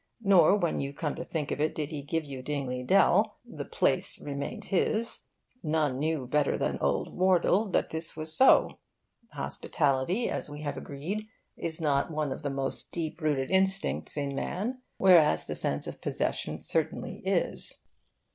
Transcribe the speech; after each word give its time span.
Nor, 0.23 0.57
when 0.57 0.79
you 0.81 0.93
come 0.93 1.13
to 1.13 1.23
think 1.23 1.51
of 1.51 1.61
it, 1.61 1.75
did 1.75 1.91
he 1.91 2.01
give 2.01 2.25
you 2.25 2.41
Dingley 2.41 2.81
Dell. 2.81 3.37
The 3.45 3.65
place 3.65 4.19
remained 4.19 4.63
his. 4.63 5.19
None 5.61 5.99
knew 5.99 6.25
better 6.25 6.57
than 6.57 6.79
Old 6.79 7.15
Wardle 7.15 7.69
that 7.69 7.91
this 7.91 8.17
was 8.17 8.35
so. 8.35 8.79
Hospitality, 9.33 10.27
as 10.27 10.49
we 10.49 10.61
have 10.61 10.75
agreed, 10.75 11.27
is 11.55 11.79
not 11.79 12.09
one 12.09 12.31
of 12.31 12.41
the 12.41 12.49
most 12.49 12.89
deep 12.89 13.21
rooted 13.21 13.51
instincts 13.51 14.17
in 14.17 14.33
man, 14.33 14.81
whereas 14.97 15.45
the 15.45 15.53
sense 15.53 15.85
of 15.85 16.01
possession 16.01 16.57
certainly 16.57 17.17
is. 17.23 17.77